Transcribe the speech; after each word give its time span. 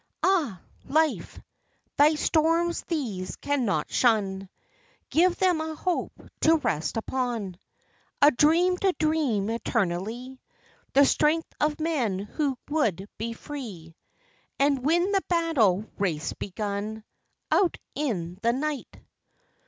Ah, 0.23 0.59
Life! 0.89 1.39
thy 1.95 2.15
storms 2.15 2.81
these 2.85 3.35
cannot 3.35 3.91
shun; 3.91 4.49
Give 5.11 5.35
them 5.35 5.61
a 5.61 5.75
hope 5.75 6.27
to 6.39 6.55
rest 6.57 6.97
upon, 6.97 7.59
A 8.19 8.31
dream 8.31 8.77
to 8.79 8.93
dream 8.97 9.51
eternally, 9.51 10.41
The 10.93 11.05
strength 11.05 11.53
of 11.59 11.79
men 11.79 12.17
who 12.17 12.57
would 12.69 13.07
be 13.19 13.33
free 13.33 13.95
And 14.57 14.83
win 14.83 15.11
the 15.11 15.21
battle 15.29 15.85
race 15.99 16.33
begun, 16.33 17.03
Out 17.51 17.77
in 17.93 18.39
the 18.41 18.53
Night! 18.53 19.01